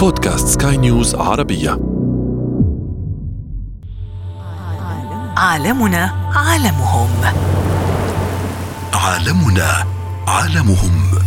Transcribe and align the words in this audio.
بودكاست 0.00 0.62
سكاي 0.62 0.76
نيوز 0.76 1.14
عربية. 1.14 1.70
عالمنا 5.36 6.04
عالمهم. 6.34 7.08
عالمنا 8.94 9.84
عالمهم. 10.28 11.18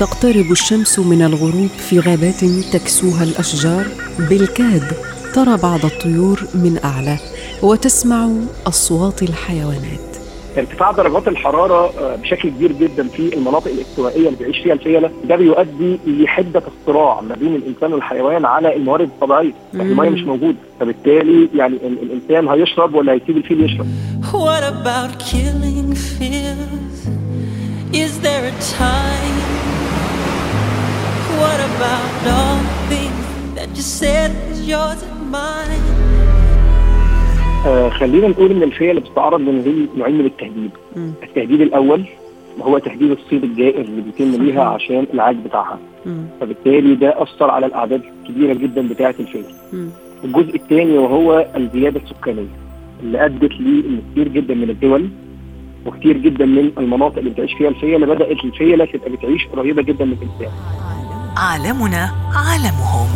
تقترب 0.00 0.52
الشمس 0.52 0.98
من 0.98 1.22
الغروب 1.22 1.70
في 1.88 2.00
غابات 2.00 2.44
تكسوها 2.44 3.22
الأشجار. 3.22 3.86
بالكاد 4.18 4.92
ترى 5.34 5.56
بعض 5.56 5.84
الطيور 5.84 6.46
من 6.54 6.78
أعلى 6.84 7.18
وتسمع 7.62 8.28
أصوات 8.66 9.22
الحيوانات. 9.22 10.11
ارتفاع 10.58 10.90
درجات 10.90 11.28
الحرارة 11.28 11.92
آه، 12.00 12.16
بشكل 12.16 12.48
كبير 12.48 12.72
جدا 12.72 13.08
في 13.08 13.34
المناطق 13.36 13.70
الاستوائية 13.70 14.26
اللي 14.28 14.38
بيعيش 14.38 14.58
فيها 14.58 14.72
الفيلة 14.72 15.10
ده 15.24 15.36
بيؤدي 15.36 15.98
لحدة 16.06 16.62
الصراع 16.66 17.20
ما 17.20 17.34
بين 17.34 17.54
الإنسان 17.54 17.92
والحيوان 17.92 18.44
على 18.44 18.76
الموارد 18.76 19.08
الطبيعية 19.08 19.52
المية 19.74 20.08
مش 20.10 20.20
موجودة 20.22 20.56
فبالتالي 20.80 21.48
يعني 21.54 21.76
ال- 21.76 21.98
الإنسان 22.02 22.48
هيشرب 22.48 22.94
ولا 22.94 23.12
هيسيب 23.12 23.36
الفيل 23.36 23.64
يشرب 23.64 23.86
What 24.32 24.62
about 24.74 25.10
killing 25.32 25.94
fears? 25.94 26.98
Is 28.04 28.12
there 28.26 28.44
a 28.52 28.56
time? 28.86 29.38
What 31.40 31.60
about 31.70 32.12
all 32.36 32.60
things 32.92 33.24
that 33.56 33.68
you 33.76 33.82
said 34.00 34.30
was 34.48 34.60
yours 34.72 35.00
and 35.02 35.30
mine? 35.30 35.84
آه 37.66 37.88
خلينا 37.88 38.28
نقول 38.28 38.50
إن 38.50 38.62
الفيله 38.62 39.00
بتتعرض 39.00 39.40
لنوعين 39.40 39.88
نوعين 39.96 40.18
من 40.18 40.26
التهديد 40.26 40.70
مم. 40.96 41.12
التهديد 41.22 41.60
الأول 41.60 42.04
هو 42.62 42.78
تهديد 42.78 43.10
الصيد 43.10 43.44
الجائر 43.44 43.80
اللي 43.80 44.02
بيتم 44.02 44.42
ليها 44.42 44.64
عشان 44.64 45.06
العاج 45.14 45.36
بتاعها 45.36 45.78
مم. 46.06 46.26
فبالتالي 46.40 46.94
ده 46.94 47.22
أثر 47.22 47.50
على 47.50 47.66
الأعداد 47.66 48.02
الكبيرة 48.22 48.54
جدا 48.54 48.88
بتاعة 48.88 49.14
مم. 49.72 49.88
الجزء 50.24 50.56
الثاني 50.56 50.98
وهو 50.98 51.46
الزيادة 51.56 52.00
السكانية 52.04 52.46
اللي 53.02 53.24
أدت 53.24 53.52
لأن 53.52 54.00
كتير 54.12 54.28
جدا 54.28 54.54
من 54.54 54.70
الدول 54.70 55.08
وكتير 55.86 56.16
جدا 56.16 56.44
من 56.46 56.70
المناطق 56.78 57.18
اللي 57.18 57.30
بتعيش 57.30 57.52
فيها 57.54 57.68
الفيله 57.68 58.06
بدأت 58.06 58.44
الفيله 58.44 58.84
تبقى 58.84 59.10
بتعيش 59.10 59.46
قريبة 59.46 59.82
جدا 59.82 60.04
من 60.04 60.12
الانسان 60.12 60.52
عالمنا 61.36 62.10
عالمهم 62.34 63.08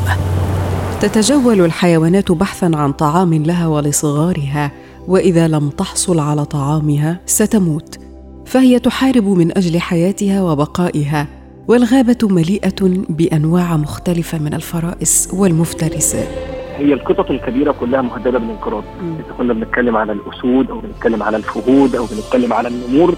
تتجول 1.00 1.61
الحيوانات 1.61 2.33
بحثا 2.33 2.70
عن 2.75 2.92
طعام 2.92 3.34
لها 3.34 3.66
ولصغارها 3.66 4.72
وإذا 5.08 5.48
لم 5.48 5.69
تحصل 5.70 6.19
على 6.19 6.44
طعامها 6.44 7.20
ستموت. 7.27 7.98
فهي 8.47 8.78
تحارب 8.78 9.28
من 9.28 9.58
أجل 9.58 9.80
حياتها 9.80 10.42
وبقائها 10.42 11.27
والغابة 11.69 12.19
مليئة 12.22 13.05
بأنواع 13.08 13.77
مختلفة 13.77 14.39
من 14.39 14.55
الفرائس 14.55 15.28
والمفترسات 15.33 16.56
هي 16.77 16.93
القطط 16.93 17.31
الكبيرة 17.31 17.73
كلها 17.81 18.03
مهددة 18.03 18.39
بالانقراض 18.39 18.85
إذا 19.03 19.35
كنا 19.39 19.53
بنتكلم 19.53 19.97
على 19.97 20.13
الأسود 20.13 20.71
أو 20.71 20.79
بنتكلم 20.81 21.23
على 21.23 21.37
الفهود 21.37 21.97
أو 21.97 22.05
بنتكلم 22.05 22.53
على 22.53 22.69
النمور 22.69 23.15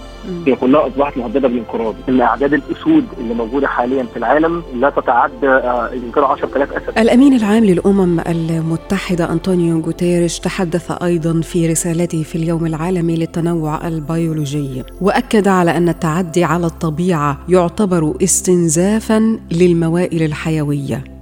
هي 0.47 0.56
كلها 0.56 0.87
أصبحت 0.87 1.17
مهددة 1.17 1.48
بالانقراض 1.48 1.95
إن 2.09 2.20
أعداد 2.20 2.55
الأسود 2.55 3.05
اللي 3.20 3.34
موجودة 3.34 3.67
حاليا 3.67 4.03
في 4.03 4.17
العالم 4.17 4.62
لا 4.75 4.91
تتعدى 4.91 5.48
آه، 5.48 5.91
يمكن 5.92 6.20
10000 6.23 6.73
أسد. 6.73 6.98
الأمين 6.98 7.36
العام 7.36 7.64
للأمم 7.64 8.20
المتحدة 8.20 9.33
أنطونيو 9.33 9.81
غوتيريش 9.81 10.39
تحدث 10.41 11.03
أيضا 11.03 11.41
في 11.41 11.67
رسالته 11.67 12.23
في 12.23 12.34
اليوم 12.34 12.67
العالمي 12.67 13.17
للتنوع 13.17 13.89
البيولوجي 13.89 14.83
وأكد 15.01 15.48
على 15.48 15.77
أن 15.77 15.89
التعدي 15.89 16.45
على 16.45 16.67
الطبيعة 16.67 17.39
يعتبر 17.48 18.14
استنزافا 18.23 19.39
للموائل 19.53 20.23
الحيوية. 20.23 21.17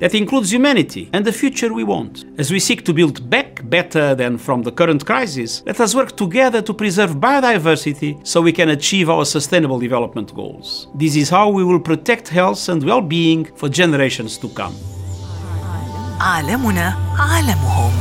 that 0.00 0.14
includes 0.14 0.52
humanity 0.52 1.08
and 1.12 1.24
the 1.24 1.32
future 1.32 1.72
we 1.72 1.84
want. 1.84 2.24
As 2.38 2.50
we 2.50 2.60
seek 2.60 2.84
to 2.84 2.92
build 2.92 3.30
back 3.30 3.68
better 3.70 4.14
than 4.14 4.38
from 4.38 4.62
the 4.62 4.72
current 4.72 5.06
crisis, 5.06 5.62
let 5.66 5.80
us 5.80 5.94
work 5.94 6.16
together 6.16 6.60
to 6.62 6.74
preserve 6.74 7.12
biodiversity 7.16 8.26
so 8.26 8.40
we 8.40 8.52
can 8.52 8.70
achieve 8.70 9.08
our 9.08 9.24
sustainable 9.24 9.78
development 9.78 10.34
goals. 10.34 10.88
This 10.94 11.16
is 11.16 11.30
how 11.30 11.48
we 11.48 11.64
will 11.64 11.80
protect 11.80 12.28
health 12.28 12.68
and 12.68 12.82
well 12.84 13.00
being 13.00 13.44
for 13.56 13.68
generations 13.68 14.38
to 14.38 14.48
come. 14.48 14.74
عالمنا 16.20 16.98
عالمهم 17.18 17.92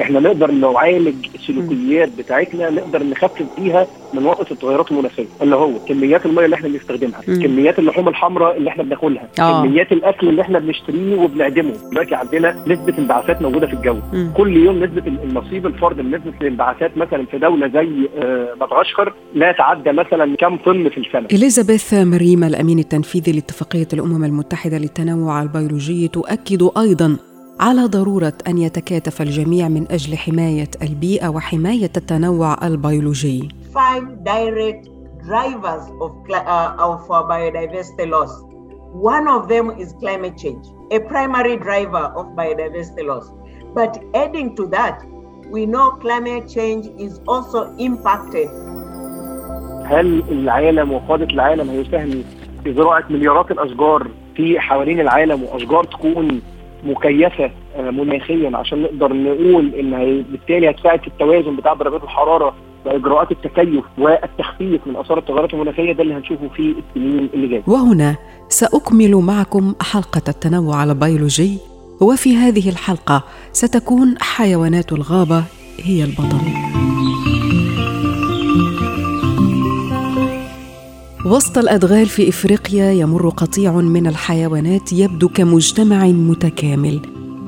إحنا 0.00 0.20
نقدر 0.20 0.50
نعالج 0.50 1.26
السلوكيات 1.34 2.08
بتاعتنا 2.18 2.70
نقدر 2.70 3.02
نخفف 3.02 3.46
بيها 3.58 3.86
من 4.14 4.26
وقت 4.26 4.52
التغيرات 4.52 4.90
المناخية 4.90 5.24
اللي 5.42 5.56
هو 5.56 5.70
كميات 5.88 6.26
الميه 6.26 6.44
اللي 6.44 6.56
إحنا 6.56 6.68
بنستخدمها 6.68 7.20
مم. 7.28 7.42
كميات 7.42 7.78
اللحوم 7.78 8.08
الحمراء 8.08 8.56
اللي 8.56 8.70
إحنا 8.70 8.82
بناكلها 8.82 9.28
آه. 9.40 9.62
كميات 9.62 9.92
الأكل 9.92 10.28
اللي 10.28 10.42
إحنا 10.42 10.58
بنشتريه 10.58 11.16
وبنعدمه 11.16 11.72
دلوقتي 11.90 12.14
عندنا 12.14 12.56
نسبة 12.66 12.98
انبعاثات 12.98 13.42
موجودة 13.42 13.66
في 13.66 13.72
الجو 13.72 13.96
مم. 14.12 14.30
كل 14.36 14.56
يوم 14.56 14.84
نسبة 14.84 15.02
النصيب 15.06 15.66
الفرد 15.66 16.00
من 16.00 16.10
نسبة 16.10 16.32
الانبعاثات 16.40 16.98
مثلا 16.98 17.26
في 17.26 17.38
دولة 17.38 17.68
زي 17.68 18.08
آه، 18.18 18.54
مدغشقر 18.60 19.12
لا 19.34 19.50
يتعدى 19.50 19.92
مثلا 19.92 20.36
كم 20.36 20.56
طن 20.56 20.88
في 20.88 20.98
السنة 21.00 21.26
إليزابيث 21.32 21.94
مريما 21.94 22.44
الأمين 22.44 22.78
التنفيذي 22.78 23.32
لاتفاقية 23.32 23.88
الأمم 23.92 24.24
المتحدة 24.24 24.78
للتنوع 24.78 25.42
البيولوجي 25.42 26.08
تؤكد 26.08 26.68
أيضا 26.78 27.16
على 27.60 27.84
ضرورة 27.86 28.32
أن 28.48 28.58
يتكاتف 28.58 29.22
الجميع 29.22 29.68
من 29.68 29.86
أجل 29.90 30.16
حماية 30.16 30.70
البيئة 30.82 31.28
وحماية 31.28 31.90
التنوع 31.96 32.66
البيولوجي. 32.66 33.48
five 33.72 34.24
direct 34.24 34.88
drivers 35.26 35.84
of, 36.00 36.12
uh, 36.30 36.76
of 36.78 37.10
uh, 37.10 37.22
biodiversity 37.30 38.06
loss. 38.10 38.30
One 38.92 39.26
of 39.28 39.48
them 39.48 39.70
is 39.82 39.92
climate 40.00 40.36
change, 40.36 40.66
a 40.92 41.00
primary 41.00 41.56
driver 41.56 42.04
of 42.18 42.26
biodiversity 42.36 43.04
loss. 43.06 43.26
But 43.74 43.92
adding 44.14 44.54
to 44.56 44.66
that, 44.76 44.96
we 45.50 45.66
know 45.66 45.86
climate 46.04 46.48
change 46.48 46.86
is 46.98 47.20
also 47.26 47.74
impacted 47.78 48.48
هل 49.84 50.22
العالم 50.30 50.92
وقادة 50.92 51.24
العالم 51.24 51.70
هيساهموا 51.70 52.22
في 52.64 52.74
زراعة 52.74 53.04
مليارات 53.10 53.50
الأشجار 53.50 54.10
في 54.36 54.60
حوالين 54.60 55.00
العالم 55.00 55.42
وأشجار 55.42 55.84
تكون 55.84 56.40
مكيفة 56.86 57.50
آه، 57.76 57.90
مناخيا 57.90 58.56
عشان 58.56 58.82
نقدر 58.82 59.12
نقول 59.12 59.72
هي 59.94 60.22
بالتالي 60.30 60.70
هتساعد 60.70 61.00
في 61.00 61.06
التوازن 61.06 61.56
بتاع 61.56 61.74
درجات 61.74 62.02
الحرارة 62.04 62.54
وإجراءات 62.86 63.30
التكيف 63.32 63.84
والتخفيف 63.98 64.80
من 64.86 64.96
آثار 64.96 65.18
التغيرات 65.18 65.54
المناخية 65.54 65.92
ده 65.92 66.02
اللي 66.02 66.14
هنشوفه 66.14 66.48
في 66.48 66.74
السنين 66.88 67.28
اللي 67.34 67.48
جاية. 67.48 67.62
وهنا 67.66 68.16
سأكمل 68.48 69.14
معكم 69.16 69.74
حلقة 69.82 70.22
التنوع 70.28 70.84
البيولوجي 70.84 71.58
وفي 72.00 72.36
هذه 72.36 72.68
الحلقة 72.68 73.22
ستكون 73.52 74.14
حيوانات 74.20 74.92
الغابة 74.92 75.44
هي 75.84 76.04
البطل. 76.04 76.65
وسط 81.26 81.58
الأدغال 81.58 82.06
في 82.06 82.28
إفريقيا 82.28 82.92
يمر 82.92 83.28
قطيع 83.28 83.72
من 83.72 84.06
الحيوانات 84.06 84.92
يبدو 84.92 85.28
كمجتمع 85.28 86.06
متكامل 86.06 87.00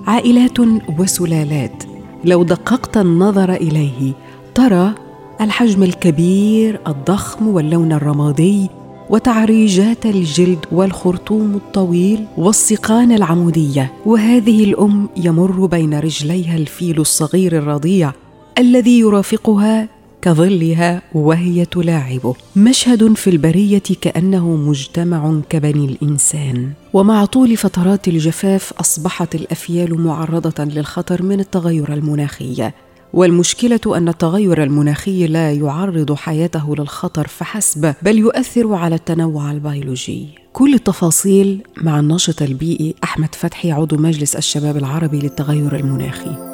عائلات 0.06 0.58
وسلالات. 0.98 1.84
لو 2.24 2.42
دققت 2.42 2.96
النظر 2.96 3.52
إليه 3.52 4.12
ترى 4.54 4.94
الحجم 5.40 5.82
الكبير 5.82 6.80
الضخم 6.86 7.48
واللون 7.48 7.92
الرمادي 7.92 8.68
وتعريجات 9.10 10.06
الجلد 10.06 10.66
والخرطوم 10.72 11.54
الطويل 11.54 12.24
والسقان 12.36 13.12
العمودية. 13.12 13.92
وهذه 14.06 14.64
الأم 14.64 15.08
يمر 15.16 15.66
بين 15.66 15.94
رجليها 15.94 16.56
الفيل 16.56 17.00
الصغير 17.00 17.58
الرضيع 17.58 18.12
الذي 18.58 18.98
يرافقها 18.98 19.97
كظلها 20.22 21.02
وهي 21.14 21.64
تلاعبه 21.64 22.34
مشهد 22.56 23.12
في 23.12 23.30
البرية 23.30 23.82
كأنه 24.00 24.56
مجتمع 24.56 25.40
كبني 25.48 25.84
الإنسان. 25.84 26.70
ومع 26.92 27.24
طول 27.24 27.56
فترات 27.56 28.08
الجفاف 28.08 28.72
أصبحت 28.80 29.34
الأفيال 29.34 30.00
معرضة 30.00 30.64
للخطر 30.64 31.22
من 31.22 31.40
التغير 31.40 31.92
المناخي. 31.92 32.70
والمشكلة 33.12 33.80
أن 33.86 34.08
التغير 34.08 34.62
المناخي 34.62 35.26
لا 35.26 35.52
يعرض 35.52 36.14
حياته 36.14 36.76
للخطر 36.76 37.26
فحسب 37.26 37.94
بل 38.02 38.18
يؤثر 38.18 38.74
على 38.74 38.94
التنوع 38.94 39.50
البيولوجي. 39.50 40.26
كل 40.52 40.74
التفاصيل 40.74 41.62
مع 41.82 42.00
الناشط 42.00 42.42
البيئي 42.42 42.94
أحمد 43.04 43.34
فتحي 43.34 43.72
عضو 43.72 43.96
مجلس 43.96 44.36
الشباب 44.36 44.76
العربي 44.76 45.18
للتغير 45.18 45.76
المناخي. 45.76 46.47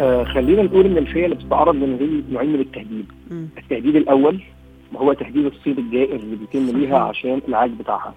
آه 0.00 0.24
خلينا 0.24 0.62
نقول 0.62 0.86
إن 0.86 0.98
الفيل 0.98 1.34
بتتعرض 1.34 1.74
لنوعين 1.76 2.24
نوعين 2.30 2.52
من 2.52 2.60
التهديد. 2.60 3.06
التهديد 3.58 3.96
الأول 3.96 4.40
هو 4.96 5.12
تهديد 5.12 5.46
الصيد 5.46 5.78
الجائر 5.78 6.16
اللي 6.16 6.36
بيتم 6.36 6.78
ليها 6.78 6.98
عشان 6.98 7.40
العاج 7.48 7.70
بتاعها. 7.70 8.14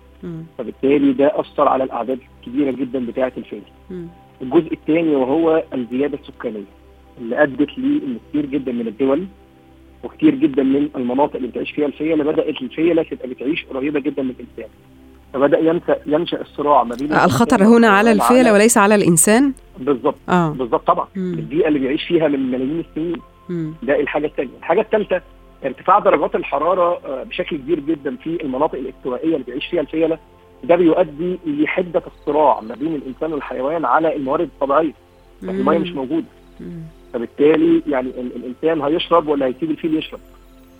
فبالتالي 0.57 1.13
ده 1.13 1.39
أثر 1.39 1.67
على 1.67 1.83
الأعداد 1.83 2.19
الكبيرة 2.39 2.71
جدا 2.71 3.05
بتاعة 3.05 3.31
الفيل 3.37 3.61
الجزء 4.41 4.73
الثاني 4.73 5.15
وهو 5.15 5.63
الزيادة 5.73 6.17
السكانيه 6.21 6.63
اللي 7.21 7.43
أدت 7.43 7.77
لأن 7.77 8.17
كتير 8.29 8.45
جدا 8.45 8.71
من 8.71 8.87
الدول 8.87 9.25
وكتير 10.03 10.35
جدا 10.35 10.63
من 10.63 10.89
المناطق 10.95 11.35
اللي 11.35 11.47
بتعيش 11.47 11.71
فيها 11.71 11.85
الفيله 11.85 12.23
بدأت 12.23 12.61
الفيله 12.61 13.03
تبقى 13.03 13.27
بتعيش 13.27 13.65
قريبة 13.65 13.99
جدا 13.99 14.23
من 14.23 14.29
الإنسان. 14.29 14.69
فبدا 15.33 15.59
ينشا 15.59 15.95
ينشأ 16.05 16.41
الصراع 16.41 16.83
ما 16.83 16.95
بين 16.95 17.13
الخطر 17.13 17.63
هنا 17.63 17.87
على 17.87 18.11
الفيلة 18.11 18.53
وليس 18.53 18.77
على 18.77 18.95
الإنسان؟ 18.95 19.53
بالظبط. 19.79 20.15
آه. 20.29 20.49
بالظبط 20.49 20.87
طبعا. 20.87 21.07
مم. 21.15 21.33
البيئة 21.33 21.67
اللي 21.67 21.79
بيعيش 21.79 22.03
فيها 22.03 22.27
من 22.27 22.51
ملايين 22.51 22.79
السنين. 22.89 23.21
مم. 23.49 23.73
ده 23.83 23.99
الحاجة 23.99 24.25
الثانية 24.27 24.49
الحاجة 24.59 24.81
الثالثه 24.81 25.21
ارتفاع 25.65 25.99
درجات 25.99 26.35
الحرارة 26.35 26.99
آه، 27.05 27.23
بشكل 27.23 27.57
كبير 27.57 27.79
جدا 27.79 28.15
في 28.15 28.43
المناطق 28.43 28.75
الاستوائية 28.79 29.33
اللي 29.33 29.43
بيعيش 29.43 29.65
فيها 29.65 29.81
الفيلة. 29.81 30.17
ده 30.63 30.75
بيؤدي 30.75 31.39
لحدة 31.45 32.03
الصراع 32.07 32.61
ما 32.61 32.75
بين 32.75 32.95
الإنسان 32.95 33.33
والحيوان 33.33 33.85
على 33.85 34.15
الموارد 34.15 34.49
الطبيعية. 34.55 34.93
المية 35.43 35.77
مش 35.77 35.91
موجودة. 35.91 36.25
مم. 36.59 36.81
فبالتالي 37.13 37.81
يعني 37.87 38.07
ال- 38.09 38.35
الإنسان 38.35 38.81
هيشرب 38.81 39.27
ولا 39.27 39.45
هيسيب 39.45 39.71
الفيل 39.71 39.97
يشرب؟ 39.97 40.19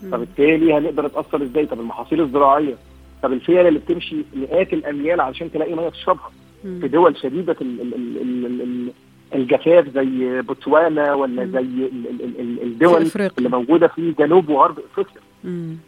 مم. 0.03 0.11
فبالتالي 0.11 0.73
هنقدر 0.73 1.05
نتأثر 1.05 1.43
إزاي؟ 1.43 1.65
طب 1.65 1.79
المحاصيل 1.79 2.21
الزراعية. 2.21 2.75
طب 3.23 3.33
الفيله 3.33 3.67
اللي 3.67 3.79
بتمشي 3.79 4.15
مئات 4.35 4.73
الأميال 4.73 5.21
علشان 5.21 5.51
تلاقي 5.51 5.73
مية 5.75 5.89
تشربها. 5.89 6.31
في 6.63 6.87
دول 6.87 7.17
شديدة 7.17 7.55
ال 7.61 7.81
ال 7.81 7.93
ال 7.95 8.17
ال 8.21 8.45
ال 8.45 8.61
ال 8.61 8.91
الجفاف 9.35 9.89
زي 9.89 10.41
بوتسوانا 10.41 11.13
ولا 11.13 11.45
مم. 11.45 11.51
زي 11.51 11.59
ال 11.59 11.91
ال 12.09 12.21
ال 12.21 12.39
ال 12.39 12.57
في 12.57 12.63
الدول. 12.63 13.11
اللي 13.37 13.49
موجودة 13.49 13.87
في 13.87 14.11
جنوب 14.19 14.49
وغرب 14.49 14.79
إفريقيا. 14.91 15.21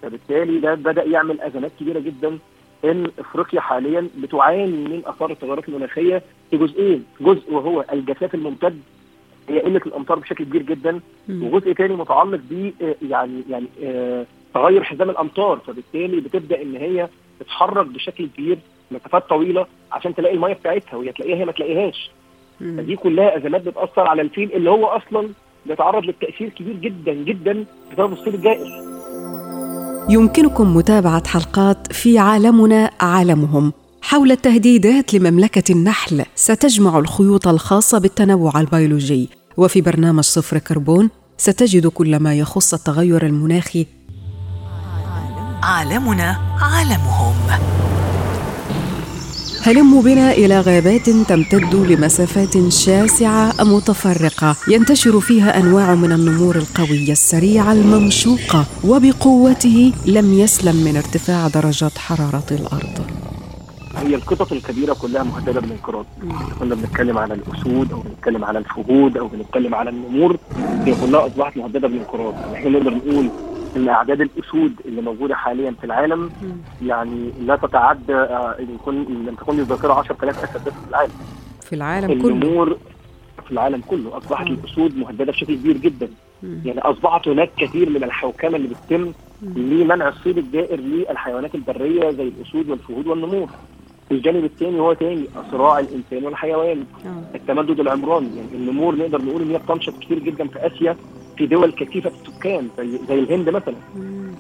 فبالتالي 0.02 0.60
ده 0.60 0.76
بدأ 0.76 1.04
يعمل 1.04 1.42
أزمات 1.42 1.72
كبيرة 1.80 2.00
جدا 2.00 2.38
إن 2.86 3.08
إفريقيا 3.20 3.62
حاليا 3.62 4.08
بتعاني 4.18 4.66
من 4.88 5.02
آثار 5.06 5.32
التغيرات 5.32 5.70
المناخية 5.70 6.22
في 6.52 6.58
جزئين 6.58 7.04
جزء 7.22 7.54
وهو 7.54 7.86
الجفاف 7.94 8.36
الممتد 8.36 8.80
هي 9.50 9.60
قلة 9.60 9.82
الأمطار 9.86 10.20
بشكل 10.20 10.44
كبير 10.44 10.62
جدا 10.62 11.00
مم. 11.30 11.44
وجزء 11.44 11.74
تاني 11.74 11.96
متعلق 11.96 12.40
ب 12.52 12.72
يعني 13.10 13.44
يعني 13.50 13.66
آه، 13.84 14.26
تغير 14.54 14.84
حزام 14.84 15.10
الامطار 15.10 15.60
فبالتالي 15.68 16.22
بتبدأ 16.22 16.62
إن 16.62 16.76
هي 16.76 17.10
تتحرك 17.40 17.86
بشكل 17.86 18.28
كبير 18.38 18.58
مسافات 18.92 19.30
طويلة 19.30 19.66
عشان 19.92 20.16
تلاقي 20.16 20.36
المية 20.36 20.54
بتاعتها 20.54 20.96
وهي 20.98 21.12
تلاقيها 21.12 21.36
هي 21.38 21.46
ما 21.46 21.52
تلاقيهاش. 21.52 22.12
فدي 22.60 22.96
كلها 22.96 23.38
أزمات 23.38 23.62
بتأثر 23.62 24.02
على 24.08 24.22
الفيل 24.22 24.54
اللي 24.54 24.70
هو 24.70 24.86
أصلا 24.86 25.30
بيتعرض 25.66 26.04
للتأثير 26.04 26.50
كبير 26.50 26.76
جدا 26.76 27.14
جدا 27.14 27.66
بسبب 27.92 28.14
الصيد 28.14 28.34
الجائر. 28.34 28.68
يمكنكم 30.10 30.76
متابعة 30.76 31.28
حلقات 31.28 31.94
في 31.94 32.18
عالمنا 32.18 32.92
عالمهم. 33.02 33.74
حول 34.02 34.32
التهديدات 34.32 35.14
لمملكة 35.14 35.72
النحل 35.72 36.26
ستجمع 36.36 37.00
الخيوط 37.00 37.48
الخاصة 37.48 38.00
بالتنوع 38.00 38.60
البيولوجي. 38.60 39.30
وفي 39.58 39.82
برنامج 39.82 40.24
صفر 40.24 40.58
كربون 40.58 41.10
ستجد 41.38 41.88
كل 41.88 42.20
ما 42.20 42.36
يخص 42.36 42.74
التغير 42.74 43.26
المناخي 43.26 43.86
عالمنا 45.64 46.38
عالمهم. 46.62 47.36
هلموا 49.64 50.02
بنا 50.02 50.32
إلى 50.32 50.60
غابات 50.60 51.10
تمتد 51.10 51.76
لمسافات 51.76 52.70
شاسعة 52.70 53.54
متفرقة. 53.60 54.56
ينتشر 54.68 55.20
فيها 55.20 55.58
أنواع 55.60 55.96
من 55.96 56.12
النمور 56.12 56.56
القوية 56.56 57.12
السريعة 57.12 57.72
الممشوقة 57.72 58.66
وبقوته 58.84 59.94
لم 60.06 60.34
يسلم 60.34 60.76
من 60.76 60.98
ارتفاع 60.98 61.48
درجات 61.48 61.98
حرارة 61.98 62.48
الأرض. 62.52 63.06
هي 63.98 64.16
القطط 64.16 64.52
الكبيرة 64.52 64.94
كلها 64.94 65.24
مهددة 65.24 65.62
بالانقراض 65.62 66.06
كنا 66.60 66.76
بنتكلم 66.76 67.18
على 67.18 67.34
الأسود 67.34 67.92
أو 67.92 68.02
بنتكلم 68.02 68.46
على 68.46 68.60
الفهود 68.60 69.18
أو 69.18 69.28
بنتكلم 69.28 69.76
على 69.76 69.90
النمور. 69.90 70.38
هي 70.86 70.96
كلها 70.96 71.28
أصبحت 71.28 71.58
مهددة 71.58 71.88
بالانقراض 71.88 72.34
إحنا 72.54 72.70
نقدر 72.70 72.94
نقول 72.94 73.30
إن 73.76 73.90
أعداد 73.90 74.22
الأسود 74.22 74.74
اللي 74.86 75.02
موجودة 75.02 75.36
حاليا 75.36 75.72
في 75.72 75.84
العالم 75.84 76.30
يعني 76.86 77.32
لا 77.42 77.56
تتعدى 77.56 78.14
آه، 78.16 78.56
إن 78.60 78.76
يكون 78.76 78.96
إن 78.96 79.26
لم 79.26 79.36
تكن 79.36 79.60
الذاكره 79.60 79.94
10000 79.94 80.44
اسد 80.44 80.66
بس 80.66 80.74
في 80.74 80.90
العالم. 80.90 81.12
في 81.62 81.76
العالم 81.76 82.22
كله. 82.22 82.30
النمور 82.34 82.78
في 83.46 83.52
العالم 83.52 83.82
كله 83.88 84.18
أصبحت 84.18 84.48
مم. 84.48 84.54
الأسود 84.54 84.98
مهددة 84.98 85.26
بشكل 85.32 85.56
كبير 85.56 85.78
جدا. 85.78 86.10
مم. 86.44 86.62
يعني 86.66 86.80
أصبحت 86.80 87.28
هناك 87.28 87.50
كثير 87.58 87.90
من 87.90 88.04
الحوكمة 88.04 88.56
اللي 88.58 88.68
بتتم 88.68 89.12
لمنع 89.42 90.08
الصيد 90.08 90.38
الجائر 90.38 90.80
للحيوانات 90.80 91.56
البرية 91.56 92.12
زي 92.12 92.28
الأسود 92.28 92.70
والفهود 92.70 93.08
والنمور. 93.08 93.50
الجانب 94.12 94.44
الثاني 94.46 94.80
هو 94.80 94.94
تاني 94.94 95.28
صراع 95.52 95.80
الإنسان 95.80 96.26
والحيوان. 96.26 96.84
آه. 97.06 97.36
التمدد 97.36 97.80
العمراني. 97.80 98.28
يعني 98.38 98.48
النمور 98.54 98.96
نقدر 98.96 99.22
نقول 99.22 99.42
إن 99.42 99.50
هي 99.52 99.58
بتنشط 99.58 99.94
كتير 100.00 100.20
جدا 100.20 100.48
في 100.48 100.68
آسيا. 100.68 100.96
في 101.40 101.46
دول 101.46 101.72
كثيفة 101.72 102.10
السكان 102.28 102.68
زي 102.78 103.00
زي 103.08 103.20
الهند 103.20 103.50
مثلا. 103.50 103.76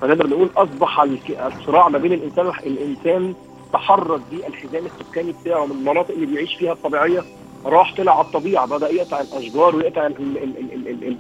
فنقدر 0.02 0.28
نقول 0.28 0.50
أصبح 0.58 1.02
الصراع 1.30 1.90
ما 1.90 1.98
بين 1.98 2.14
الإنسان 2.14 2.52
الإنسان 2.66 3.34
تحرك 3.74 4.22
بالحزام 4.32 4.86
السكاني 4.86 5.34
بتاعه 5.42 5.66
من 5.66 5.72
المناطق 5.72 6.12
اللي 6.12 6.26
بيعيش 6.26 6.56
فيها 6.56 6.74
الطبيعية. 6.74 7.24
راح 7.66 7.96
طلع 7.98 8.18
على 8.18 8.26
الطبيعة 8.26 8.66
بدأ 8.68 8.90
يقطع 8.90 9.22
الأشجار 9.22 9.76
ويقطع 9.76 10.08
ال 10.08 10.14
ال 10.20 10.38
ال 10.38 10.74
ال 10.74 10.88
ال 10.88 11.04
ال 11.08 11.16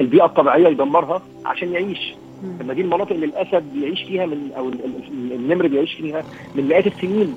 البيئة 0.00 0.24
الطبيعية 0.24 0.68
يدمرها 0.68 1.22
عشان 1.44 1.72
يعيش. 1.72 2.14
لما 2.60 2.74
دي 2.74 2.80
المناطق 2.80 3.12
اللي 3.12 3.26
الأسد 3.26 3.64
بيعيش 3.74 4.02
فيها 4.02 4.26
من 4.26 4.50
أو 4.56 4.68
ال- 4.68 4.84
ال- 4.84 5.32
النمر 5.32 5.66
بيعيش 5.66 5.92
فيها 5.94 6.24
من 6.54 6.68
مئات 6.68 6.86
السنين. 6.86 7.34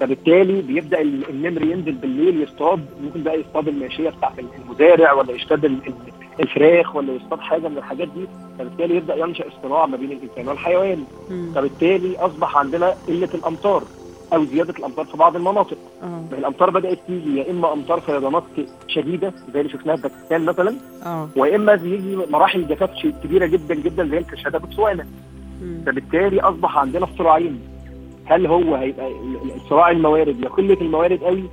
فبالتالي 0.00 0.62
بيبدأ 0.62 1.00
ال- 1.00 1.28
النمر 1.30 1.62
ينزل 1.62 1.92
بالليل 1.92 2.42
يصطاد. 2.42 2.86
ممكن 3.04 3.22
بقى 3.22 3.40
يصطاد 3.40 3.68
الماشيه 3.68 4.08
بتاعت 4.10 4.32
المزارع 4.38 5.12
ولا 5.12 5.32
ال- 5.64 5.78
الفراخ 6.40 6.96
ولا 6.96 7.12
يصطاد 7.12 7.40
حاجة 7.40 7.68
من 7.68 7.78
الحاجات 7.78 8.08
دي 8.08 8.26
فبالتالي 8.58 8.96
يبدأ 8.96 9.14
ينشأ 9.16 9.44
الصراع 9.46 9.86
ما 9.86 9.96
بين 9.96 10.12
الإنسان 10.12 10.48
والحيوان. 10.48 11.04
فبالتالي 11.54 12.16
أصبح 12.18 12.56
عندنا 12.56 12.94
قلة 13.08 13.28
الأمطار 13.34 13.82
أو 14.32 14.44
زيادة 14.44 14.74
الأمطار 14.78 15.04
في 15.06 15.16
بعض 15.16 15.36
المناطق. 15.36 15.76
ما 16.02 16.28
هي 16.32 16.38
الأمطار 16.38 16.70
بدأت 16.70 16.98
تيجي 17.06 17.38
يا 17.38 17.50
إما 17.50 17.72
أمطار 17.72 18.00
فيضانات 18.00 18.42
شديدة 18.88 19.32
زي 19.54 19.60
اللي 19.60 19.72
شفناها 19.72 19.96
في 19.96 20.02
باكستان 20.02 20.44
مثلا 20.44 20.74
آه. 21.06 21.28
واما 21.36 21.74
بيجي 21.74 22.16
مراحل 22.16 22.66
جفاف 22.68 22.90
كبيرة 23.24 23.46
جدا 23.46 23.74
جدا 23.74 24.08
زي 24.08 24.18
الكشادة 24.18 24.58
بوتسوانا 24.58 25.06
مم. 25.62 25.82
فبالتالي 25.86 26.40
أصبح 26.40 26.78
عندنا 26.78 27.04
الصراعين 27.04 27.60
هل 28.24 28.46
هو 28.46 28.74
هيبقى 28.74 29.10
صراع 29.70 29.90
الموارد 29.90 30.40
يا 30.44 30.48
قلة 30.48 30.80
الموارد 30.80 31.20
قوي 31.22 31.44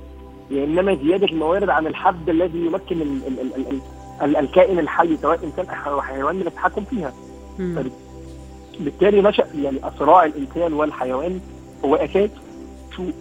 يا 0.50 0.64
إنما 0.64 0.94
زيادة 0.94 1.26
الموارد 1.26 1.68
عن 1.70 1.86
الحد 1.86 2.28
الذي 2.30 2.58
يمكن 2.66 2.96
ال 4.22 4.24
ال 4.24 4.36
ال 4.36 4.36
ال 4.36 4.36
ال 4.36 4.36
الكائن 4.36 4.78
الحي 4.78 5.16
سواء 5.16 5.38
إنسان 5.44 5.66
أو 5.86 6.02
حيوان 6.02 6.36
من 6.36 6.46
التحكم 6.46 6.84
فيها 6.84 7.12
مم. 7.58 7.84
بالتالي 8.80 9.22
نشأ 9.22 9.44
يعني 9.62 9.80
صراع 9.98 10.24
الإنسان 10.24 10.72
والحيوان 10.72 11.40
هو 11.84 11.94
أساس 11.96 12.30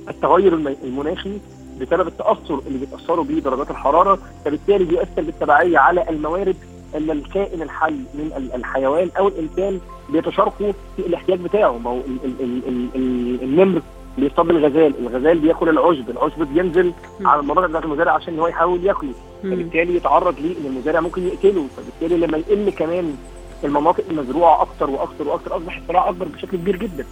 التغير 0.10 0.54
الم- 0.54 0.76
المناخي 0.84 1.38
بسبب 1.82 2.08
التأثر 2.08 2.62
اللي 2.68 2.80
بيتأثروا 2.80 3.24
به 3.24 3.40
درجات 3.40 3.72
الحرارة 3.72 4.20
فبالتالي 4.46 4.86
بيؤثر 4.86 5.22
بالتبعية 5.22 5.78
على 5.78 6.10
الموارد 6.10 6.56
اللي 6.96 7.14
الكائن 7.14 7.62
الحي 7.62 7.92
من 7.92 8.32
ال- 8.38 8.54
الحيوان 8.56 9.10
أو 9.20 9.28
الإنسان 9.28 9.80
بيتشاركوا 10.10 10.72
في 10.96 11.02
الاحتياج 11.08 11.40
بتاعه 11.40 11.78
ما 11.78 11.90
هو 11.90 11.98
ال- 11.98 12.20
ال- 12.26 12.42
ال- 12.42 12.68
ال- 12.68 12.90
ال- 12.96 13.44
النمر 13.44 13.82
بيصطاد 14.18 14.50
الغزال 14.50 14.94
الغزال 15.00 15.40
بياكل 15.40 15.70
العشب 15.70 16.10
العشب 16.10 16.42
بينزل 16.54 16.94
مم. 17.20 17.28
على 17.28 17.40
المناطق 17.42 17.68
بتاعت 17.68 17.84
المزارع 17.86 18.12
عشان 18.12 18.40
هو 18.40 18.48
يحاول 18.48 18.86
ياكله. 18.86 19.12
فبالتالي 19.44 19.96
يتعرض 19.96 20.36
ليه 20.40 20.56
إن 20.60 20.66
المزارع 20.66 21.00
ممكن 21.00 21.28
يقتله 21.28 21.66
فبالتالي 21.78 22.26
لما 22.28 22.38
يقل 22.38 22.70
كمان 22.70 23.16
المناطق 23.64 24.04
المزروعة 24.12 24.62
أكتر 24.62 24.90
وأكتر 24.90 25.28
وأكتر 25.28 25.58
أصبح 25.58 25.78
الصراع 25.78 26.10
أكبر 26.10 26.28
بشكل 26.28 26.58
كبير 26.58 26.76
جدا 26.76 27.06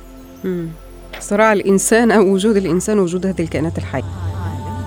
مم. 0.44 0.68
صراع 1.20 1.54
الإنسان 1.54 2.12
أو 2.12 2.34
وجود 2.34 2.56
الإنسان 2.58 3.00
وجود 3.00 3.26
هذه 3.26 3.42
الكائنات 3.42 3.78
الحية 3.78 4.04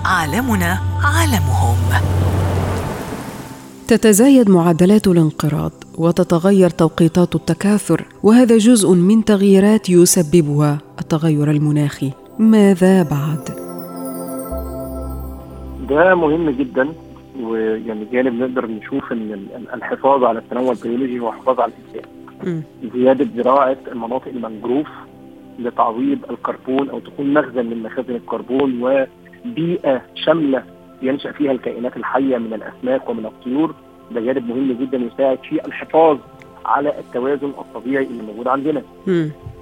عالمنا 0.04 0.78
عالمهم 1.04 1.76
تتزايد 3.88 4.50
معدلات 4.50 5.06
الانقراض 5.06 5.72
وتتغير 5.98 6.70
توقيتات 6.70 7.34
التكاثر 7.34 8.04
وهذا 8.22 8.58
جزء 8.58 8.94
من 8.94 9.24
تغييرات 9.24 9.90
يسببها 9.90 10.78
التغير 11.00 11.50
المناخي. 11.50 12.10
ماذا 12.38 13.02
بعد؟ 13.02 13.44
ده 15.88 16.14
مهم 16.14 16.50
جدا 16.50 16.88
ويعني 17.42 18.04
جانب 18.12 18.34
نقدر 18.34 18.66
نشوف 18.66 19.12
إن 19.12 19.32
ال- 19.32 19.56
ال- 19.56 19.74
الحفاظ 19.74 20.24
على 20.24 20.38
التنوع 20.38 20.72
البيولوجي 20.72 21.20
هو 21.20 21.32
حفاظ 21.32 21.60
على 21.60 21.72
الإنسان. 21.72 22.62
زيادة 22.94 23.26
زراعة 23.36 23.76
المناطق 23.92 24.28
المنجروف 24.28 24.86
لتعويض 25.58 26.18
الكربون 26.30 26.90
أو 26.90 26.98
تكون 26.98 27.34
مخزن 27.34 27.66
من 27.66 27.82
مخازن 27.82 28.14
الكربون 28.14 28.82
وبيئة 28.82 30.02
شاملة 30.14 30.62
ينشأ 31.02 31.32
فيها 31.32 31.52
الكائنات 31.52 31.96
الحية 31.96 32.38
من 32.38 32.52
الأسماك 32.54 33.08
ومن 33.08 33.26
الطيور 33.26 33.74
ده 34.10 34.20
جانب 34.20 34.48
مهم 34.48 34.72
جدا 34.72 34.98
يساعد 34.98 35.38
في 35.48 35.66
الحفاظ 35.66 36.18
على 36.66 36.98
التوازن 36.98 37.46
الطبيعي 37.58 38.04
اللي 38.04 38.22
موجود 38.22 38.48
عندنا. 38.48 38.82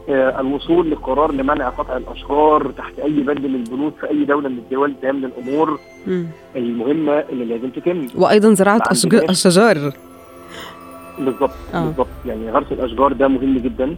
آه، 0.09 0.41
الوصول 0.41 0.91
لقرار 0.91 1.33
لمنع 1.33 1.69
قطع 1.69 1.97
الاشجار 1.97 2.71
تحت 2.79 2.99
أي 2.99 3.11
بند 3.21 3.41
من 3.47 3.55
البنود 3.55 3.93
في 4.01 4.11
أي 4.11 4.25
دولة 4.25 4.49
من 4.49 4.59
الدول 4.59 4.95
ده 5.03 5.13
من 5.13 5.25
الأمور 5.25 5.79
مم. 6.07 6.27
المهمة 6.57 7.13
اللي 7.13 7.45
لازم 7.45 7.71
تتم 7.71 8.07
أشج- 8.85 9.15
عندناش. 9.15 9.31
الشجار 9.31 9.93
بالظبط 11.19 11.51
آه. 11.75 11.85
بالظبط 11.87 12.07
يعني 12.27 12.51
غرس 12.51 12.73
الأشجار 12.73 13.13
ده 13.13 13.29
مهم 13.29 13.59
جدا 13.59 13.97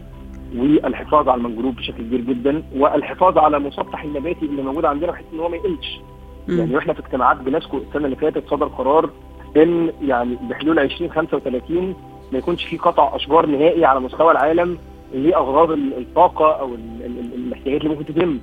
والحفاظ 0.57 1.29
على 1.29 1.37
المنجروف 1.37 1.75
بشكل 1.75 1.97
كبير 2.03 2.21
جدا 2.21 2.63
والحفاظ 2.75 3.37
على 3.37 3.59
مسطح 3.59 4.03
النباتي 4.03 4.45
اللي 4.45 4.61
موجود 4.61 4.85
عندنا 4.85 5.11
بحيث 5.11 5.25
إن 5.33 5.39
هو 5.39 5.49
ما 5.49 5.55
يقلش. 5.57 5.99
يعني 6.47 6.75
وإحنا 6.75 6.93
في 6.93 6.99
اجتماعات 6.99 7.37
جلاسكو 7.41 7.77
السنة 7.77 8.05
اللي 8.05 8.15
فاتت 8.15 8.43
صدر 8.49 8.65
قرار 8.67 9.09
ان 9.57 9.91
يعني 10.01 10.37
بحلول 10.49 10.79
2035 10.79 11.95
ما 12.31 12.37
يكونش 12.37 12.63
في 12.65 12.77
قطع 12.77 13.15
أشجار 13.15 13.45
نهائي 13.45 13.85
على 13.85 13.99
مستوى 13.99 14.31
العالم 14.31 14.77
لاغراض 15.13 15.71
ال- 15.71 15.97
الطاقة 15.97 16.51
أو 16.59 16.67
ال- 16.67 17.05
ال- 17.05 17.19
ال- 17.19 17.33
الاحتياجات 17.33 17.81
اللي 17.81 17.93
ممكن 17.95 18.05
تتم. 18.05 18.39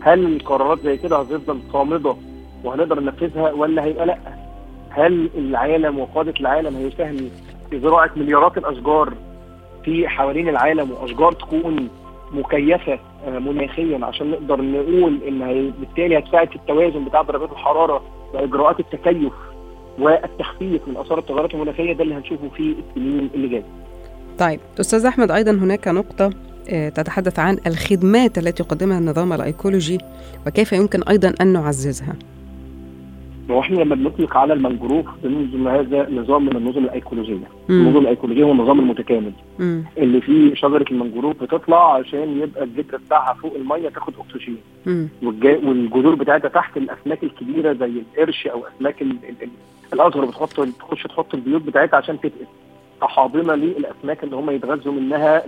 هل 0.00 0.24
القرارات 0.36 0.78
زي 0.80 0.96
كده 0.96 1.16
هتفضل 1.16 1.58
صامدة 1.72 2.14
وهنقدر 2.64 3.00
ننفذها 3.00 3.52
ولا 3.52 3.84
هيبقى 3.84 4.06
لأ؟ 4.06 4.18
هل 4.90 5.30
العالم 5.38 5.98
وقادة 5.98 6.34
العالم 6.40 6.76
هيساهموا 6.76 7.28
في 7.70 7.80
زراعه 7.80 8.10
مليارات 8.16 8.58
الأشجار 8.58 9.12
في 9.84 10.08
حوالين 10.08 10.48
العالم 10.48 10.90
وأشجار 10.90 11.32
تكون 11.32 11.88
مكيفة 12.32 12.98
آه، 13.26 13.38
مناخيا 13.38 14.04
عشان 14.06 14.30
نقدر 14.30 14.60
نقول 14.62 15.18
إن 15.28 15.70
بالتالي 15.80 16.18
هتساعد 16.18 16.48
في 16.48 16.56
التوازن 16.56 17.04
بتاع 17.04 17.22
درجات 17.22 17.52
الحرارة 17.52 18.02
وإجراءات 18.34 18.80
التكيف 18.80 19.32
والتخفيف 19.98 20.88
من 20.88 20.96
آثار 20.96 21.18
التغيرات 21.18 21.54
المناخية 21.54 21.92
ده 21.92 22.02
اللي 22.04 22.14
هنشوفه 22.14 22.48
في 22.56 22.74
السنين 22.88 23.30
اللي 23.34 23.48
جاية. 23.48 23.64
طيب 24.38 24.60
أستاذ 24.80 25.06
أحمد 25.06 25.30
أيضا 25.30 25.50
هناك 25.52 25.88
نقطة 25.88 26.30
آه، 26.70 26.88
تتحدث 26.88 27.38
عن 27.38 27.58
الخدمات 27.66 28.38
التي 28.38 28.62
يقدمها 28.62 28.98
النظام 28.98 29.32
الأيكولوجي 29.32 29.98
وكيف 30.46 30.72
يمكن 30.72 31.02
أيضا 31.02 31.34
أن 31.40 31.46
نعززها 31.52 32.16
ما 33.48 33.54
هو 33.54 33.60
إحنا 33.60 33.76
لما 33.80 33.94
بنطلق 33.94 34.36
على 34.36 34.52
المنجروف 34.52 35.06
بننظم 35.24 35.68
هذا 35.68 36.10
نظام 36.10 36.46
من 36.46 36.56
النظم 36.56 36.84
الأيكولوجية. 36.84 37.48
النظم 37.70 37.98
الأيكولوجية 37.98 38.44
هو 38.44 38.52
النظام 38.52 38.78
المتكامل 38.80 39.32
مم. 39.58 39.84
اللي 39.98 40.20
فيه 40.20 40.54
شجرة 40.54 40.84
المنجروف 40.90 41.42
بتطلع 41.42 41.94
عشان 41.94 42.40
يبقى 42.42 42.64
الجذر 42.64 42.96
بتاعها 43.06 43.34
فوق 43.34 43.54
المية 43.54 43.88
تاخد 43.88 44.12
أكسجين. 44.18 44.56
والجذور 45.22 46.14
بتاعتها 46.14 46.48
تحت 46.48 46.76
الأسماك 46.76 47.22
الكبيرة 47.22 47.72
زي 47.72 47.86
القرش 48.16 48.46
أو 48.46 48.62
أسماك 48.76 49.02
ال- 49.92 50.00
ال- 50.00 50.06
ال- 50.06 50.06
الاصغر 50.06 50.24
بتحط 50.24 50.60
تخش 50.78 51.02
تحط 51.02 51.34
البيوت 51.34 51.62
بتاعتها 51.62 51.96
عشان 51.96 52.20
تتقل 52.20 52.46
كحاضنه 53.02 53.54
للأسماك 53.54 54.24
ان 54.24 54.34
هم 54.34 54.50
يتغذوا 54.50 54.92
منها 54.92 55.42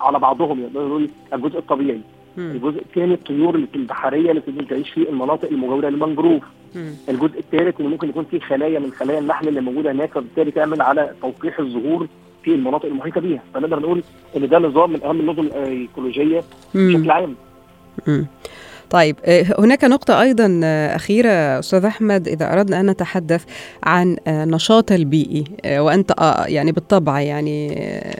على 0.00 0.18
بعضهم 0.18 0.60
يقدروا 0.60 0.88
نقول 0.88 1.08
الجزء 1.32 1.58
الطبيعي. 1.58 2.00
مم. 2.36 2.50
الجزء 2.50 2.78
الثاني 2.82 3.14
الطيور 3.14 3.54
اللي 3.54 3.66
البحرية 3.74 4.30
اللي 4.30 4.40
بتنزل 4.40 4.66
تعيش 4.68 4.90
في 4.90 5.08
المناطق 5.10 5.48
المجاورة 5.48 5.88
للمنجروف. 5.88 6.42
الجزء 7.08 7.38
الثالث 7.38 7.80
إن 7.80 7.86
ممكن 7.86 8.08
يكون 8.08 8.24
في 8.24 8.40
خلايا 8.40 8.78
من 8.78 8.90
خلايا 8.92 9.18
النحل 9.18 9.48
اللي 9.48 9.60
موجودة 9.60 9.92
هناك 9.92 10.16
وبالتالي 10.16 10.50
تعمل 10.50 10.82
على 10.82 11.10
توقيح 11.22 11.58
الزهور 11.58 12.06
في 12.42 12.54
المناطق 12.54 12.86
المحيطة 12.86 13.20
بيها 13.20 13.42
فنقدر 13.54 13.80
نقول 13.80 14.02
إن 14.36 14.48
ده 14.48 14.58
نظام 14.58 14.90
من 14.92 15.02
أهم 15.04 15.20
النظم 15.20 15.46
الأيكولوجية. 15.46 16.42
بشكل 16.74 17.10
عام 17.10 17.34
مم. 18.06 18.26
طيب 18.90 19.16
آه، 19.24 19.46
هناك 19.58 19.84
نقطة 19.84 20.20
أيضا 20.22 20.60
آه، 20.64 20.96
أخيرة 20.96 21.30
أستاذ 21.58 21.84
أحمد 21.84 22.28
إذا 22.28 22.52
أردنا 22.52 22.80
أن 22.80 22.90
نتحدث 22.90 23.44
عن 23.84 24.16
آه، 24.26 24.44
نشاط 24.44 24.92
البيئي 24.92 25.44
وأنت 25.66 26.14
يعني 26.46 26.72
بالطبع 26.72 27.20
يعني 27.20 27.68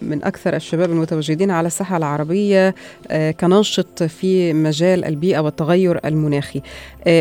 من 0.02 0.24
أكثر 0.24 0.56
الشباب 0.56 0.90
المتواجدين 0.90 1.50
على 1.50 1.66
الساحة 1.66 1.96
العربية 1.96 2.74
كناشط 3.40 4.02
في 4.02 4.52
مجال 4.52 5.04
البيئة 5.04 5.38
والتغير 5.38 6.00
المناخي. 6.04 6.62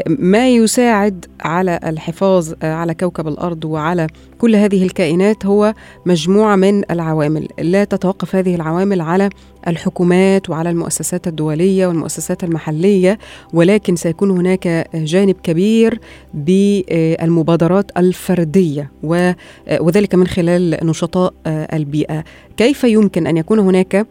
ما 0.08 0.50
يساعد 0.50 1.26
على 1.42 1.80
الحفاظ 1.84 2.54
على 2.64 2.94
كوكب 2.94 3.28
الأرض 3.28 3.66
وعلى 3.66 4.08
كل 4.40 4.56
هذه 4.56 4.84
الكائنات 4.84 5.46
هو 5.46 5.74
مجموعة 6.06 6.56
من 6.56 6.92
العوامل. 6.92 7.48
لا 7.60 7.84
تتوقف 7.84 8.36
هذه 8.36 8.56
العوامل 8.56 9.02
على 9.02 9.30
الحكومات 9.68 10.50
وعلى 10.50 10.70
المؤسسات 10.70 11.28
الدولية 11.28 11.88
والمؤسسات 11.88 12.44
المحلية 12.44 13.20
ولكن 13.54 13.96
سيكون 13.96 14.32
هناك 14.32 14.90
جانب 14.96 15.36
كبير 15.44 16.00
بالمبادرات 16.34 17.92
الفردية 17.98 18.92
و- 19.04 19.32
وذلك 19.80 20.16
من 20.16 20.28
خلال 20.28 20.78
نشطاء 20.84 21.34
البيئة. 21.48 22.24
كيف 22.58 22.84
يمكن 22.84 23.28
أن 23.28 23.38
يكون 23.38 23.60
هناك 23.60 24.08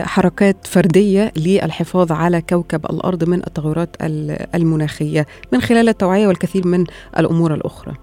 حركات 0.00 0.66
فردية 0.66 1.32
للحفاظ 1.36 2.12
على 2.12 2.40
كوكب 2.42 2.84
الأرض 2.86 3.24
من 3.28 3.38
التغيرات 3.46 3.96
ال- 4.02 4.46
المناخية 4.54 5.26
من 5.52 5.60
خلال 5.60 5.88
التوعية 5.88 6.26
والكثير 6.28 6.66
من 6.66 6.84
الأمور 7.18 7.54
الأخرى؟ 7.54 7.94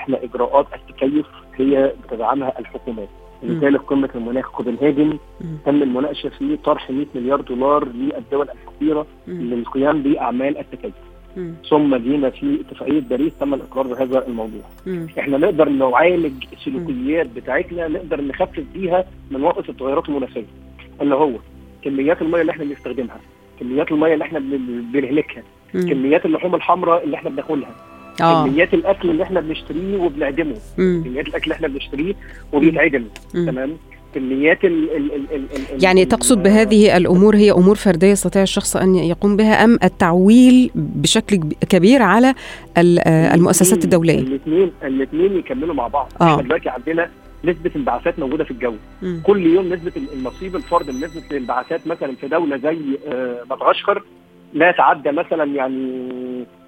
إحنا 0.00 0.24
اجراءات 0.24 0.66
التكيف 0.74 1.26
هي 1.56 1.92
بتدعمها 2.04 2.58
الحكومات. 2.58 3.08
لذلك 3.42 3.80
قمه 3.80 4.10
المناخ 4.14 4.50
كوبنهاجن. 4.50 5.18
تم 5.66 5.82
المناقشة 5.82 6.28
في 6.28 6.56
طرح 6.56 6.90
100 6.90 7.06
مليار 7.14 7.40
دولار 7.40 7.84
للدول 7.88 8.48
الفقيره. 8.50 9.06
للقيام 9.26 10.02
بأعمال 10.02 10.58
التكيف. 10.58 10.92
ثم 11.70 11.96
جينا 11.96 12.30
في 12.30 12.60
اتفاقية 12.60 13.00
باريس 13.00 13.32
تم 13.40 13.54
الإقرار 13.54 13.86
بهذا 13.86 14.26
الموضوع. 14.26 14.60
إحنا 15.18 15.38
نقدر 15.38 15.68
نعالج 15.68 16.44
السلوكيات 16.52 17.26
بتاعتنا 17.26 17.88
نقدر 17.88 18.20
نخفف 18.20 18.64
بيها 18.74 19.04
من 19.30 19.42
وقت 19.42 19.68
التغيرات 19.68 20.08
المناخية 20.08 20.44
اللي 21.00 21.14
هو 21.14 21.30
كميات 21.84 22.22
الميه 22.22 22.40
اللي 22.40 22.52
إحنا 22.52 22.64
بنستخدمها 22.64 23.16
كميات 23.60 23.92
الميه 23.92 24.14
اللي 24.14 24.24
إحنا 24.24 24.38
بن- 24.38 24.84
بنهلكها. 24.92 25.42
كميات 25.72 26.26
اللحوم 26.26 26.54
الحمراء 26.54 27.04
اللي 27.04 27.16
إحنا 27.16 27.30
بناكلها 27.30 27.70
آه. 28.20 28.46
كميات 28.46 28.74
الأكل 28.74 29.10
اللي 29.10 29.22
إحنا 29.22 29.40
بنشتريه 29.40 29.96
وبنعدمه 29.98 30.54
مم. 30.78 31.02
كميات 31.04 31.28
الأكل 31.28 31.44
اللي 31.44 31.54
إحنا 31.54 31.68
بنشتريه 31.68 32.14
وبيتعدم. 32.52 33.04
تمام 33.32 33.76
كميات 34.14 34.64
ال 34.64 34.96
ال 34.96 35.14
ال 35.14 35.26
ال 35.34 35.44
ال 35.74 35.84
يعني 35.84 36.04
تقصد 36.04 36.42
بهذه 36.42 36.96
الأمور 36.96 37.36
هي 37.36 37.50
أمور 37.52 37.76
فردية 37.76 38.06
يستطيع 38.10 38.42
الشخص 38.42 38.76
أن 38.76 38.94
يقوم 38.94 39.36
بها 39.36 39.64
أم 39.64 39.78
التعويل 39.84 40.70
بشكل 40.74 41.36
كب- 41.36 41.52
كبير 41.68 42.02
على 42.02 42.34
آه، 42.76 43.34
المؤسسات 43.34 43.84
الدولية؟ 43.84 44.18
الاثنين 44.18 44.70
الاثنين 44.84 45.36
يكملوا 45.36 45.74
مع 45.74 45.86
بعض 45.88 46.12
آه. 46.20 46.30
إحنا 46.32 46.42
دلوقتي 46.42 46.68
عندنا 46.68 47.10
نسبة 47.44 47.70
انبعاثات 47.76 48.18
موجودة 48.18 48.44
في 48.44 48.50
الجو 48.50 48.74
مم. 49.02 49.20
كل 49.24 49.46
يوم 49.46 49.72
نسبة 49.72 49.92
النصيب 50.14 50.56
الفرد 50.56 50.90
من 50.90 50.96
نسبة 51.00 51.22
الانبعاثات 51.30 51.86
مثلا 51.86 52.14
في 52.20 52.28
دولة 52.28 52.56
زي 52.56 52.78
آه، 53.08 53.40
مدغشقر 53.50 54.02
لا 54.54 54.72
تعدى 54.72 55.10
مثلا 55.12 55.44
يعني 55.44 56.00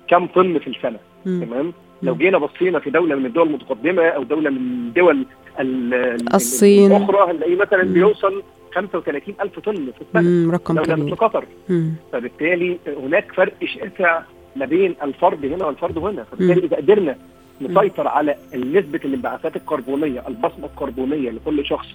كم 0.09 0.27
طن 0.27 0.59
في 0.59 0.67
السنة. 0.67 0.99
تمام 1.25 1.73
لو. 2.03 2.15
جينا 2.15 2.39
بصينا 2.39 2.79
في 2.79 2.91
دولة 2.91 3.15
من 3.17 3.27
الدول 3.27 3.47
المتقدمة 3.47 4.03
أو 4.03 4.23
دولة 4.23 4.51
من 4.51 4.57
الدول 4.57 5.27
ال- 5.61 5.95
ال- 5.95 6.35
الصين. 6.35 6.97
الأخرى 6.97 7.31
هنلاقيه 7.33 7.57
مثلا 7.57 7.85
مم. 7.85 7.93
بيوصل 7.93 8.43
35 8.75 9.35
ألف 9.43 9.59
طن 9.59 9.75
في 9.75 10.01
السنة 10.01 10.23
مم. 10.31 10.51
رقم 10.51 10.75
مثل 10.75 10.95
كبير 10.95 11.15
قطر. 11.15 11.45
فبالتالي 12.13 12.79
هناك 13.03 13.33
فرق 13.33 13.53
شاسع 13.65 14.23
ما 14.57 14.67
بين 14.67 14.95
الفرد 15.03 15.45
هنا 15.45 15.67
والفرد 15.67 15.99
هنا 15.99 16.25
فبالتالي 16.25 16.67
إذا 16.67 16.77
قدرنا 16.77 17.17
نسيطر 17.61 18.09
على 18.09 18.37
نسبة 18.55 19.01
الانبعاثات 19.05 19.57
الكربونية 19.57 20.25
البصمة 20.29 20.67
الكربونية 20.67 21.31
لكل 21.31 21.67
شخص 21.67 21.87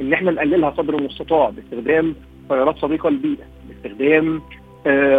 إن 0.00 0.12
إحنا 0.12 0.30
نقللها 0.30 0.70
قدر 0.70 0.94
المستطاع 0.98 1.50
باستخدام 1.50 2.14
طيارات 2.50 2.78
صديقة 2.78 3.08
للبيئه 3.10 3.44
باستخدام 3.68 4.42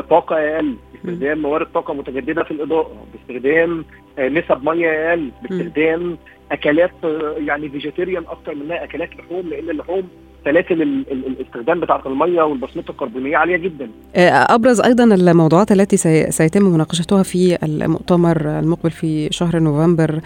طاقة 0.09 0.35
أقل 0.35 0.75
باستخدام 0.93 1.41
موارد 1.41 1.67
طاقة 1.73 1.93
متجددة 1.93 2.43
في 2.43 2.51
الإضاءة. 2.51 2.91
باستخدام 3.13 3.85
آه 4.19 4.29
نسب 4.29 4.63
مية 4.63 5.09
أقل 5.09 5.31
باستخدام 5.41 6.17
أكلات 6.51 6.91
آه 7.03 7.35
يعني 7.47 7.69
فيجيتيريان 7.69 8.23
أكتر 8.27 8.55
منها 8.55 8.83
أكلات 8.83 9.09
لحوم 9.15 9.47
لأن 9.49 9.69
اللحوم 9.69 10.03
سلاسل 10.45 10.81
ال- 10.81 11.11
ال- 11.11 11.25
الاستخدام 11.27 11.79
بتاعه 11.79 12.01
المية 12.05 12.41
والبصمه 12.41 12.83
الكربونية 12.89 13.37
عالية 13.37 13.57
جدا. 13.57 13.89
آه، 14.15 14.29
أبرز 14.55 14.81
أيضا 14.81 15.03
الموضوعات 15.03 15.71
التي 15.71 15.97
سي- 15.97 16.31
سيتم 16.31 16.63
مناقشتها 16.63 17.23
في 17.23 17.57
المؤتمر 17.63 18.59
المقبل 18.59 18.91
في 18.91 19.27
شهر 19.31 19.59
نوفمبر 19.59 20.19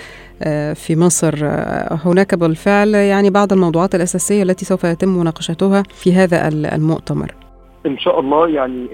آه، 0.43 0.73
في 0.73 0.95
مصر. 0.95 1.33
آه، 1.43 1.99
هناك 2.05 2.35
بالفعل 2.35 2.93
يعني 2.95 3.29
بعض 3.29 3.53
الموضوعات 3.53 3.95
الأساسية 3.95 4.43
التي 4.43 4.65
سوف 4.65 4.83
يتم 4.83 5.09
مناقشتها 5.09 5.83
في 5.93 6.13
هذا 6.13 6.47
ال- 6.47 6.65
المؤتمر. 6.65 7.31
إن 7.85 7.97
شاء 7.99 8.19
الله 8.19 8.47
يعني 8.49 8.87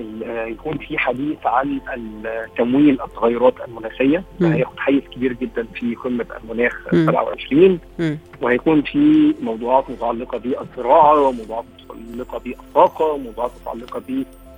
يكون 0.52 0.78
في 0.78 0.98
حديث 0.98 1.38
عن 1.46 1.80
تمويل 2.58 3.02
التغيرات 3.02 3.54
المناخية. 3.68 4.24
هياخد 4.42 4.78
حيز 4.80 5.02
كبير 5.16 5.34
جدا 5.34 5.66
في 5.74 5.96
قمة 5.96 6.26
المناخ 6.44 6.78
مم. 6.94 7.06
27 7.06 7.80
مم. 8.00 8.18
وهيكون 8.42 8.82
في 8.82 9.34
موضوعات 9.42 9.90
متعلقة 9.90 10.38
بالزراعة 10.38 11.22
وموضوعات 11.28 11.66
متعلقة 11.90 12.38
بالطاقه 12.40 13.06
وموضوعات 13.06 13.52
متعلقة 13.62 14.02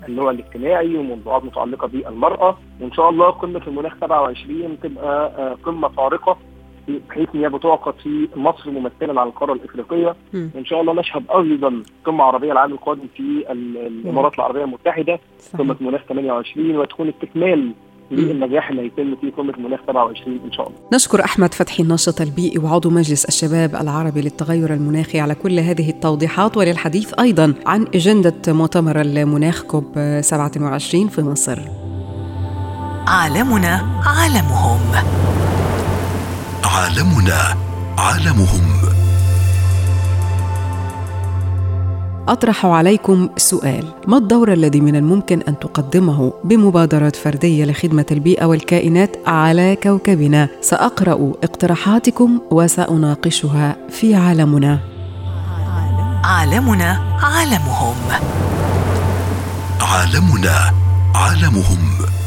بالنوع 0.08 0.32
الاجتماعي 0.32 0.98
وموضوعات 0.98 1.44
متعلقة 1.46 1.88
بالمرأة. 1.88 2.58
وإن 2.82 2.92
شاء 2.94 3.10
الله 3.10 3.30
قمة 3.30 3.62
المناخ 3.68 3.94
27 4.02 4.78
تبقى 4.84 5.32
آه، 5.38 5.58
قمة 5.64 5.88
فارقة. 5.88 6.38
بحيث 7.10 7.30
إن 7.36 7.40
هي 7.40 7.50
بتعقد 7.50 7.94
في 8.04 8.28
مصر 8.36 8.72
ممثلا 8.72 9.22
على 9.22 9.30
القارة 9.30 9.54
الإفريقية 9.54 10.16
مم. 10.34 10.50
وان 10.56 10.66
شاء 10.66 10.82
الله 10.82 10.94
نشهد 10.94 11.24
أيضا 11.38 11.84
قمة 12.06 12.24
عربية 12.24 12.52
العام 12.52 12.72
القادم 12.72 13.04
في 13.18 13.22
ال- 13.52 13.78
الإمارات 13.78 14.34
العربية 14.36 14.64
المتحدة 14.64 15.20
قمة. 15.60 15.76
مناخ 15.82 16.02
28 16.10 16.78
وتكون 16.78 17.10
استكمال 17.10 17.72
للنجاح 18.12 18.70
اللي 18.70 18.82
هيتم 18.82 19.16
في 19.16 19.30
قمة 19.32 19.54
المناخ 19.54 19.80
27 19.88 20.40
إن 20.46 20.52
شاء 20.52 20.68
الله. 20.68 20.80
نشكر 20.94 21.24
أحمد 21.24 21.54
فتحي 21.54 21.84
الناشط 21.84 22.22
البيئي 22.22 22.60
وعضو 22.60 22.90
مجلس 22.90 23.26
الشباب 23.26 23.76
العربي 23.76 24.22
للتغير 24.22 24.74
المناخي 24.74 25.20
على 25.20 25.36
كل 25.36 25.60
هذه 25.60 25.90
التوضيحات 25.90 26.58
وللحديث 26.58 27.14
أيضا 27.20 27.54
عن 27.66 27.88
أجندة 27.96 28.54
مؤتمر 28.54 29.02
المناخ 29.02 29.64
كوب 29.64 30.18
27 30.22 31.08
في 31.08 31.22
مصر. 31.22 31.60
عالمنا 33.08 33.82
عالمهم 34.06 34.80
عالمنا 36.72 37.58
عالمهم. 37.98 38.64
أطرح 42.28 42.66
عليكم 42.66 43.30
سؤال. 43.38 43.94
ما 44.08 44.18
الدور 44.18 44.54
الذي 44.54 44.82
من 44.82 44.96
الممكن 44.96 45.42
أن 45.48 45.60
تقدمه 45.60 46.34
بمبادرات 46.44 47.16
فردية 47.16 47.66
لخدمة 47.66 48.06
البيئة 48.12 48.46
والكائنات 48.46 49.16
على 49.28 49.76
كوكبنا؟ 49.84 50.50
سأقرأ 50.62 51.32
اقتراحاتكم 51.44 52.40
وسأناقشها 52.52 53.76
في 53.90 54.16
عالمنا. 54.16 54.80
عالمنا 56.24 57.20
عالمهم. 57.24 57.96
عالمنا 59.82 60.74
عالمهم. 61.16 62.21